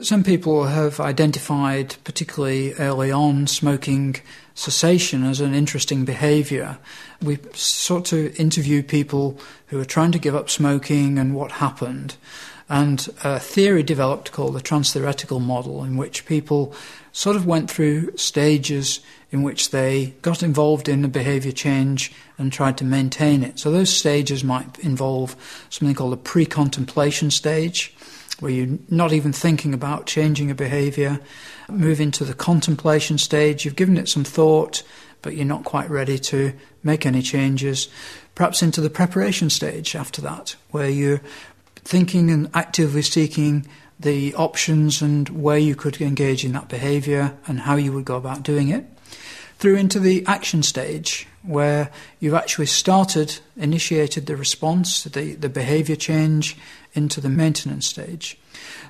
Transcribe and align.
Some 0.00 0.24
people 0.24 0.64
have 0.64 1.00
identified, 1.00 1.96
particularly 2.02 2.72
early 2.74 3.12
on, 3.12 3.46
smoking 3.46 4.16
cessation 4.54 5.22
as 5.22 5.40
an 5.40 5.52
interesting 5.52 6.06
behaviour. 6.06 6.78
We 7.20 7.38
sought 7.52 8.06
to 8.06 8.32
interview 8.36 8.82
people 8.82 9.38
who 9.66 9.76
were 9.76 9.84
trying 9.84 10.12
to 10.12 10.18
give 10.18 10.34
up 10.34 10.48
smoking 10.48 11.18
and 11.18 11.34
what 11.34 11.52
happened. 11.52 12.16
And 12.70 13.06
a 13.22 13.38
theory 13.38 13.82
developed 13.82 14.32
called 14.32 14.54
the 14.54 14.62
transtheoretical 14.62 15.42
model, 15.42 15.84
in 15.84 15.98
which 15.98 16.24
people 16.24 16.74
sort 17.12 17.36
of 17.36 17.44
went 17.44 17.70
through 17.70 18.16
stages 18.16 19.00
in 19.30 19.42
which 19.42 19.72
they 19.72 20.14
got 20.22 20.42
involved 20.42 20.88
in 20.88 21.04
a 21.04 21.08
behaviour 21.08 21.52
change 21.52 22.12
and 22.38 22.50
tried 22.50 22.78
to 22.78 22.84
maintain 22.84 23.44
it. 23.44 23.58
So 23.58 23.70
those 23.70 23.90
stages 23.90 24.42
might 24.42 24.78
involve 24.78 25.36
something 25.68 25.94
called 25.94 26.14
a 26.14 26.16
pre 26.16 26.46
contemplation 26.46 27.30
stage, 27.30 27.94
where 28.40 28.50
you're 28.50 28.78
not 28.88 29.12
even 29.12 29.32
thinking 29.32 29.74
about 29.74 30.06
changing 30.06 30.50
a 30.50 30.54
behaviour. 30.54 31.20
Move 31.68 32.00
into 32.00 32.24
the 32.24 32.34
contemplation 32.34 33.18
stage, 33.18 33.64
you've 33.64 33.76
given 33.76 33.96
it 33.96 34.08
some 34.08 34.24
thought, 34.24 34.82
but 35.22 35.36
you're 35.36 35.44
not 35.44 35.64
quite 35.64 35.88
ready 35.88 36.18
to 36.18 36.52
make 36.82 37.06
any 37.06 37.22
changes. 37.22 37.88
Perhaps 38.34 38.62
into 38.62 38.80
the 38.80 38.90
preparation 38.90 39.50
stage 39.50 39.94
after 39.94 40.20
that, 40.22 40.56
where 40.70 40.88
you're 40.88 41.20
thinking 41.76 42.30
and 42.30 42.50
actively 42.54 43.02
seeking 43.02 43.66
the 44.00 44.34
options 44.34 45.00
and 45.00 45.28
where 45.28 45.58
you 45.58 45.76
could 45.76 46.00
engage 46.00 46.44
in 46.44 46.52
that 46.52 46.68
behaviour 46.68 47.36
and 47.46 47.60
how 47.60 47.76
you 47.76 47.92
would 47.92 48.04
go 48.04 48.16
about 48.16 48.42
doing 48.42 48.68
it, 48.68 48.84
through 49.62 49.76
into 49.76 50.00
the 50.00 50.26
action 50.26 50.60
stage 50.60 51.24
where 51.44 51.88
you've 52.18 52.34
actually 52.34 52.66
started, 52.66 53.38
initiated 53.56 54.26
the 54.26 54.34
response, 54.34 55.04
the, 55.04 55.34
the 55.34 55.48
behaviour 55.48 55.94
change 55.94 56.56
into 56.94 57.20
the 57.20 57.28
maintenance 57.28 57.86
stage. 57.86 58.36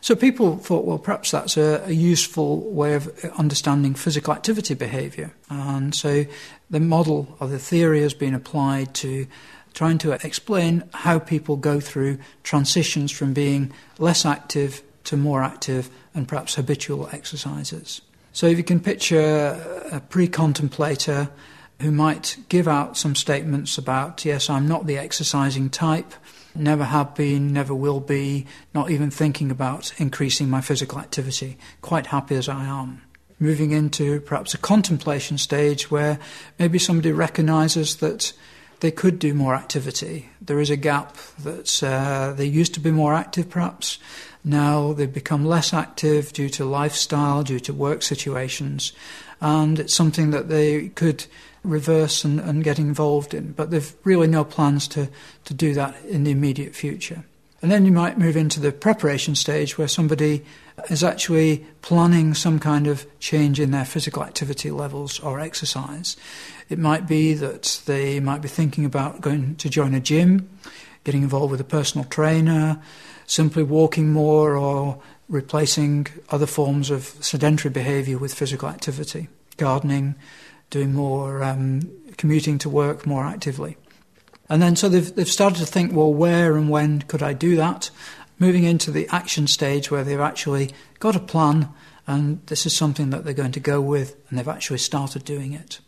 So 0.00 0.16
people 0.16 0.56
thought, 0.56 0.86
well, 0.86 0.96
perhaps 0.96 1.30
that's 1.30 1.58
a, 1.58 1.82
a 1.84 1.92
useful 1.92 2.70
way 2.70 2.94
of 2.94 3.06
understanding 3.36 3.92
physical 3.92 4.32
activity 4.32 4.72
behaviour. 4.72 5.34
And 5.50 5.94
so 5.94 6.24
the 6.70 6.80
model 6.80 7.36
or 7.38 7.48
the 7.48 7.58
theory 7.58 8.00
has 8.00 8.14
been 8.14 8.34
applied 8.34 8.94
to 8.94 9.26
trying 9.74 9.98
to 9.98 10.12
explain 10.12 10.84
how 10.94 11.18
people 11.18 11.56
go 11.56 11.80
through 11.80 12.16
transitions 12.44 13.12
from 13.12 13.34
being 13.34 13.74
less 13.98 14.24
active 14.24 14.82
to 15.04 15.18
more 15.18 15.42
active 15.42 15.90
and 16.14 16.26
perhaps 16.26 16.54
habitual 16.54 17.10
exercises. 17.12 18.00
So 18.32 18.46
if 18.46 18.56
you 18.56 18.64
can 18.64 18.80
picture 18.80 19.84
a 19.92 20.00
pre 20.00 20.26
contemplator 20.26 21.30
who 21.80 21.90
might 21.90 22.38
give 22.48 22.66
out 22.66 22.96
some 22.96 23.14
statements 23.14 23.76
about, 23.76 24.24
yes, 24.24 24.48
I'm 24.48 24.66
not 24.66 24.86
the 24.86 24.96
exercising 24.96 25.68
type, 25.68 26.14
never 26.54 26.84
have 26.84 27.14
been, 27.14 27.52
never 27.52 27.74
will 27.74 28.00
be, 28.00 28.46
not 28.74 28.90
even 28.90 29.10
thinking 29.10 29.50
about 29.50 29.92
increasing 29.98 30.48
my 30.48 30.60
physical 30.60 30.98
activity, 30.98 31.58
quite 31.82 32.06
happy 32.06 32.36
as 32.36 32.48
I 32.48 32.64
am. 32.64 33.02
Moving 33.38 33.72
into 33.72 34.20
perhaps 34.20 34.54
a 34.54 34.58
contemplation 34.58 35.36
stage 35.36 35.90
where 35.90 36.18
maybe 36.58 36.78
somebody 36.78 37.12
recognizes 37.12 37.96
that 37.96 38.32
they 38.82 38.90
could 38.90 39.20
do 39.20 39.32
more 39.32 39.54
activity. 39.54 40.28
There 40.40 40.58
is 40.58 40.68
a 40.68 40.76
gap 40.76 41.16
that 41.44 41.82
uh, 41.84 42.32
they 42.32 42.46
used 42.46 42.74
to 42.74 42.80
be 42.80 42.90
more 42.90 43.14
active, 43.14 43.48
perhaps. 43.48 43.98
Now 44.44 44.92
they've 44.92 45.12
become 45.12 45.46
less 45.46 45.72
active 45.72 46.32
due 46.32 46.48
to 46.50 46.64
lifestyle, 46.64 47.44
due 47.44 47.60
to 47.60 47.72
work 47.72 48.02
situations, 48.02 48.92
and 49.40 49.78
it's 49.78 49.94
something 49.94 50.32
that 50.32 50.48
they 50.48 50.88
could 50.88 51.26
reverse 51.62 52.24
and, 52.24 52.40
and 52.40 52.64
get 52.64 52.80
involved 52.80 53.34
in. 53.34 53.52
But 53.52 53.70
they've 53.70 53.94
really 54.02 54.26
no 54.26 54.42
plans 54.42 54.88
to, 54.88 55.08
to 55.44 55.54
do 55.54 55.74
that 55.74 55.94
in 56.04 56.24
the 56.24 56.32
immediate 56.32 56.74
future. 56.74 57.22
And 57.62 57.70
then 57.70 57.86
you 57.86 57.92
might 57.92 58.18
move 58.18 58.36
into 58.36 58.58
the 58.58 58.72
preparation 58.72 59.36
stage 59.36 59.78
where 59.78 59.86
somebody 59.86 60.44
is 60.90 61.04
actually 61.04 61.64
planning 61.80 62.34
some 62.34 62.58
kind 62.58 62.88
of 62.88 63.06
change 63.20 63.60
in 63.60 63.70
their 63.70 63.84
physical 63.84 64.24
activity 64.24 64.72
levels 64.72 65.20
or 65.20 65.38
exercise. 65.38 66.16
It 66.68 66.80
might 66.80 67.06
be 67.06 67.34
that 67.34 67.80
they 67.86 68.18
might 68.18 68.42
be 68.42 68.48
thinking 68.48 68.84
about 68.84 69.20
going 69.20 69.54
to 69.56 69.70
join 69.70 69.94
a 69.94 70.00
gym, 70.00 70.50
getting 71.04 71.22
involved 71.22 71.52
with 71.52 71.60
a 71.60 71.64
personal 71.64 72.04
trainer, 72.06 72.82
simply 73.26 73.62
walking 73.62 74.12
more, 74.12 74.56
or 74.56 75.00
replacing 75.28 76.08
other 76.30 76.46
forms 76.46 76.90
of 76.90 77.04
sedentary 77.20 77.72
behaviour 77.72 78.18
with 78.18 78.34
physical 78.34 78.68
activity, 78.68 79.28
gardening, 79.56 80.16
doing 80.70 80.92
more, 80.92 81.44
um, 81.44 81.80
commuting 82.16 82.58
to 82.58 82.68
work 82.68 83.06
more 83.06 83.24
actively. 83.24 83.76
And 84.52 84.60
then 84.60 84.76
so 84.76 84.90
they've, 84.90 85.14
they've 85.14 85.26
started 85.26 85.60
to 85.60 85.66
think, 85.66 85.94
well, 85.94 86.12
where 86.12 86.58
and 86.58 86.68
when 86.68 87.00
could 87.00 87.22
I 87.22 87.32
do 87.32 87.56
that? 87.56 87.88
Moving 88.38 88.64
into 88.64 88.90
the 88.90 89.08
action 89.08 89.46
stage 89.46 89.90
where 89.90 90.04
they've 90.04 90.20
actually 90.20 90.72
got 90.98 91.16
a 91.16 91.20
plan 91.20 91.70
and 92.06 92.46
this 92.48 92.66
is 92.66 92.76
something 92.76 93.08
that 93.10 93.24
they're 93.24 93.32
going 93.32 93.52
to 93.52 93.60
go 93.60 93.80
with 93.80 94.14
and 94.28 94.38
they've 94.38 94.46
actually 94.46 94.76
started 94.76 95.24
doing 95.24 95.54
it. 95.54 95.80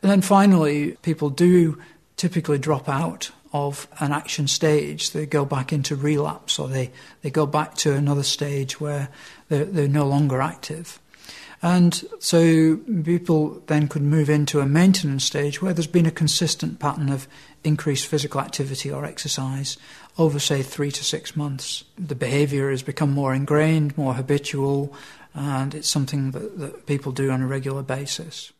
And 0.00 0.12
then 0.12 0.20
finally, 0.20 0.92
people 1.02 1.28
do 1.28 1.82
typically 2.16 2.58
drop 2.58 2.88
out 2.88 3.32
of 3.52 3.88
an 3.98 4.12
action 4.12 4.46
stage. 4.46 5.10
They 5.10 5.26
go 5.26 5.44
back 5.44 5.72
into 5.72 5.96
relapse 5.96 6.60
or 6.60 6.68
they, 6.68 6.92
they 7.22 7.30
go 7.30 7.46
back 7.46 7.74
to 7.78 7.94
another 7.94 8.22
stage 8.22 8.80
where 8.80 9.08
they're, 9.48 9.64
they're 9.64 9.88
no 9.88 10.06
longer 10.06 10.40
active. 10.40 11.00
And 11.60 12.04
so 12.20 12.76
people 12.76 13.62
then 13.66 13.88
could 13.88 14.02
move 14.02 14.30
into 14.30 14.60
a 14.60 14.66
maintenance 14.66 15.24
stage 15.24 15.60
where 15.60 15.72
there's 15.72 15.88
been 15.88 16.06
a 16.06 16.12
consistent 16.12 16.78
pattern 16.78 17.08
of 17.08 17.26
increased 17.64 18.06
physical 18.06 18.40
activity 18.40 18.92
or 18.92 19.04
exercise 19.04 19.76
over, 20.18 20.38
say, 20.38 20.62
three 20.62 20.92
to 20.92 21.04
six 21.04 21.34
months. 21.34 21.84
The 21.96 22.14
behaviour 22.14 22.70
has 22.70 22.82
become 22.82 23.10
more 23.10 23.34
ingrained, 23.34 23.98
more 23.98 24.14
habitual, 24.14 24.94
and 25.34 25.74
it's 25.74 25.90
something 25.90 26.30
that, 26.30 26.58
that 26.58 26.86
people 26.86 27.12
do 27.12 27.30
on 27.30 27.42
a 27.42 27.46
regular 27.46 27.82
basis. 27.82 28.52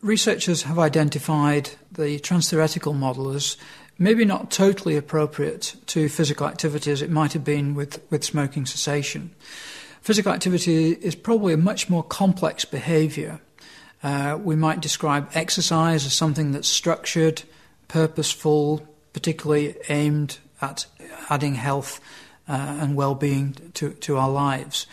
Researchers 0.00 0.62
have 0.62 0.78
identified 0.78 1.70
the 1.90 2.18
transtheoretical 2.18 2.94
model 2.96 3.30
as 3.30 3.56
maybe 3.98 4.24
not 4.24 4.50
totally 4.50 4.96
appropriate 4.96 5.76
to 5.86 6.08
physical 6.08 6.46
activity 6.46 6.90
as 6.90 7.02
it 7.02 7.10
might 7.10 7.34
have 7.34 7.44
been 7.44 7.74
with, 7.74 8.02
with 8.10 8.24
smoking 8.24 8.66
cessation. 8.66 9.30
Physical 10.02 10.32
activity 10.32 10.90
is 10.92 11.14
probably 11.14 11.54
a 11.54 11.56
much 11.56 11.88
more 11.88 12.02
complex 12.02 12.64
behaviour. 12.64 13.40
Uh, 14.02 14.36
we 14.42 14.56
might 14.56 14.80
describe 14.80 15.30
exercise 15.32 16.04
as 16.04 16.12
something 16.12 16.50
that's 16.50 16.66
structured, 16.66 17.44
purposeful, 17.86 18.84
particularly 19.12 19.76
aimed 19.88 20.38
at 20.60 20.86
adding 21.30 21.54
health 21.54 22.00
uh, 22.48 22.78
and 22.80 22.96
well 22.96 23.14
being 23.14 23.54
to, 23.74 23.90
to 23.94 24.16
our 24.16 24.28
lives. 24.28 24.88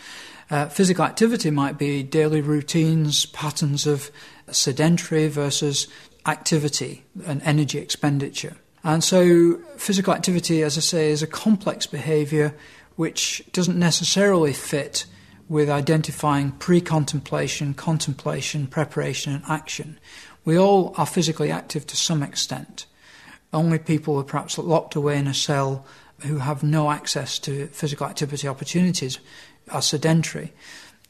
Uh, 0.48 0.66
physical 0.66 1.04
activity 1.04 1.50
might 1.50 1.76
be 1.76 2.04
daily 2.04 2.40
routines, 2.40 3.26
patterns 3.26 3.88
of 3.88 4.12
sedentary 4.52 5.26
versus 5.26 5.88
activity 6.26 7.04
and 7.26 7.42
energy 7.42 7.78
expenditure. 7.78 8.56
And 8.82 9.04
so, 9.04 9.56
physical 9.76 10.14
activity, 10.14 10.62
as 10.62 10.78
I 10.78 10.80
say, 10.80 11.10
is 11.10 11.22
a 11.22 11.26
complex 11.26 11.86
behavior 11.86 12.54
which 12.96 13.42
doesn't 13.52 13.78
necessarily 13.78 14.52
fit 14.52 15.04
with 15.48 15.68
identifying 15.68 16.52
pre 16.52 16.80
contemplation, 16.80 17.74
contemplation, 17.74 18.66
preparation, 18.66 19.34
and 19.34 19.44
action. 19.48 19.98
We 20.44 20.58
all 20.58 20.94
are 20.96 21.06
physically 21.06 21.50
active 21.50 21.86
to 21.88 21.96
some 21.96 22.22
extent. 22.22 22.86
Only 23.52 23.78
people 23.78 24.14
who 24.14 24.20
are 24.20 24.24
perhaps 24.24 24.56
locked 24.56 24.94
away 24.94 25.18
in 25.18 25.26
a 25.26 25.34
cell 25.34 25.84
who 26.20 26.38
have 26.38 26.62
no 26.62 26.90
access 26.90 27.38
to 27.40 27.66
physical 27.68 28.06
activity 28.06 28.46
opportunities 28.46 29.18
are 29.70 29.82
sedentary. 29.82 30.52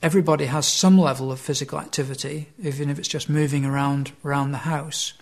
Everybody 0.02 0.46
has 0.46 0.66
some 0.66 0.98
level 0.98 1.30
of 1.30 1.38
physical 1.38 1.78
activity, 1.78 2.48
even 2.62 2.88
if 2.88 2.98
it's 2.98 3.08
just 3.08 3.28
moving 3.28 3.64
around 3.64 4.12
around 4.24 4.52
the 4.52 4.58
house. 4.58 5.12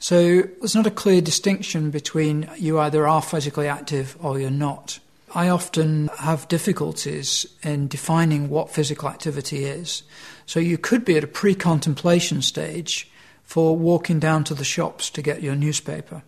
So 0.00 0.40
there's 0.40 0.74
not 0.74 0.86
a 0.86 0.90
clear 0.90 1.20
distinction 1.20 1.90
between 1.90 2.48
you 2.56 2.80
either 2.80 3.06
are 3.06 3.20
physically 3.20 3.68
active 3.68 4.16
or 4.20 4.40
you're 4.40 4.50
not. 4.50 4.98
I 5.34 5.50
often 5.50 6.08
have 6.18 6.48
difficulties 6.48 7.46
in 7.62 7.86
defining 7.86 8.48
what 8.48 8.70
physical 8.70 9.10
activity 9.10 9.64
is. 9.64 10.02
So 10.46 10.58
you 10.58 10.78
could 10.78 11.04
be 11.04 11.18
at 11.18 11.24
a 11.24 11.28
pre 11.28 11.54
contemplation 11.54 12.40
stage 12.40 13.10
for 13.44 13.76
walking 13.76 14.18
down 14.18 14.42
to 14.44 14.54
the 14.54 14.64
shops 14.64 15.10
to 15.10 15.22
get 15.22 15.42
your 15.42 15.54
newspaper. 15.54 16.22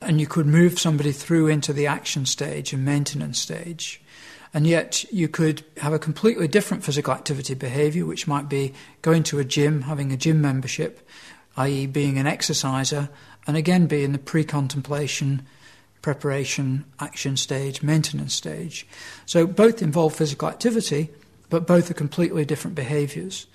And 0.00 0.20
you 0.20 0.28
could 0.28 0.46
move 0.46 0.78
somebody 0.78 1.10
through 1.10 1.48
into 1.48 1.72
the 1.72 1.88
action 1.88 2.26
stage 2.26 2.72
and 2.72 2.84
maintenance 2.84 3.40
stage. 3.40 4.00
And 4.54 4.68
yet 4.68 5.04
you 5.12 5.26
could 5.26 5.64
have 5.78 5.92
a 5.92 5.98
completely 5.98 6.46
different 6.46 6.84
physical 6.84 7.12
activity 7.12 7.54
behavior, 7.54 8.06
which 8.06 8.28
might 8.28 8.48
be 8.48 8.72
going 9.02 9.24
to 9.24 9.40
a 9.40 9.44
gym, 9.44 9.82
having 9.82 10.12
a 10.12 10.16
gym 10.16 10.40
membership, 10.40 11.06
i.e., 11.56 11.86
being 11.86 12.18
an 12.18 12.26
exerciser, 12.26 13.08
and 13.46 13.56
again 13.56 13.86
be 13.86 14.04
in 14.04 14.12
the 14.12 14.18
pre 14.18 14.44
contemplation 14.44 15.46
preparation, 16.06 16.84
action 17.00 17.36
stage, 17.36 17.82
maintenance 17.82 18.32
stage. 18.32 18.86
So 19.24 19.44
both 19.44 19.82
involve 19.82 20.14
physical 20.14 20.46
activity, 20.46 21.10
but 21.50 21.66
both 21.66 21.90
are 21.90 21.94
completely 21.94 22.44
different 22.44 22.76
behaviours. 22.76 23.48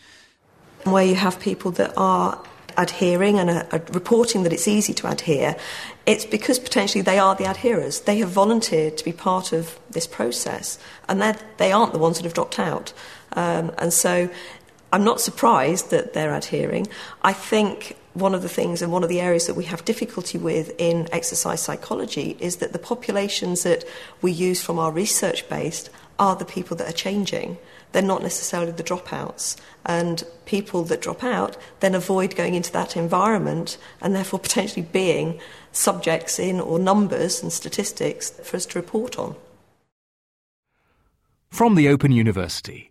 Where 0.84 1.06
you 1.06 1.16
have 1.16 1.40
people 1.40 1.72
that 1.72 1.94
are 1.96 2.44
adhering 2.78 3.40
and 3.40 3.50
are, 3.50 3.68
are 3.72 3.82
reporting 3.94 4.44
that 4.44 4.52
it's 4.52 4.68
easy 4.68 4.94
to 4.96 5.10
adhere, 5.10 5.56
it's 6.06 6.26
because 6.26 6.60
potentially 6.60 7.02
they 7.02 7.20
are 7.20 7.36
the 7.36 7.46
adherers. 7.46 8.04
They 8.04 8.18
have 8.18 8.32
volunteered 8.32 8.98
to 8.98 9.06
be 9.06 9.14
part 9.14 9.54
of 9.54 9.80
this 9.90 10.06
process, 10.06 10.78
and 11.08 11.22
they 11.56 11.72
aren't 11.72 11.94
the 11.94 12.00
ones 12.00 12.18
that 12.18 12.26
have 12.26 12.34
dropped 12.34 12.60
out. 12.60 12.92
Um, 13.32 13.72
and 13.78 13.94
so 13.94 14.30
I'm 14.94 15.04
not 15.04 15.22
surprised 15.22 15.90
that 15.92 16.14
they're 16.14 16.36
adhering. 16.36 16.88
I 17.22 17.34
think 17.34 17.96
one 18.14 18.36
of 18.36 18.42
the 18.42 18.50
things 18.50 18.82
and 18.82 18.92
one 18.92 19.04
of 19.04 19.10
the 19.10 19.22
areas 19.22 19.48
that 19.48 19.54
we 19.54 19.64
have 19.66 19.86
difficulty 19.86 20.38
with 20.38 20.74
in 20.78 21.08
exercise 21.14 21.62
psychology 21.62 22.36
is 22.40 22.58
that 22.58 22.74
the 22.74 22.80
populations 22.80 23.64
that 23.64 23.86
we 24.22 24.32
use 24.32 24.62
from 24.62 24.78
our 24.78 24.92
research 24.92 25.48
based 25.48 25.90
are 26.20 26.36
the 26.36 26.46
people 26.46 26.76
that 26.78 26.90
are 26.90 26.94
changing. 26.94 27.58
They're 27.94 28.02
not 28.02 28.22
necessarily 28.22 28.72
the 28.72 28.84
dropouts. 28.84 29.56
And 29.86 30.24
people 30.46 30.84
that 30.84 31.02
drop 31.02 31.24
out 31.24 31.58
then 31.80 31.96
avoid 31.96 32.36
going 32.36 32.54
into 32.56 32.72
that 32.74 32.98
environment 32.98 33.78
and 34.02 34.14
therefore 34.14 34.40
potentially 34.40 34.86
being 34.92 35.40
subjects 35.72 36.38
in 36.38 36.60
or 36.60 36.80
numbers 36.80 37.42
and 37.42 37.52
statistics 37.52 38.30
for 38.44 38.58
us 38.58 38.66
to 38.68 38.80
report 38.80 39.18
on. 39.18 39.36
From 41.50 41.76
the 41.76 41.88
Open 41.88 42.12
University. 42.12 42.91